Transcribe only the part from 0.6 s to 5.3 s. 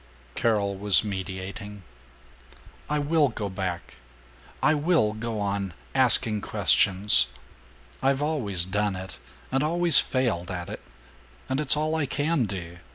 was mediating, "I will go back! I will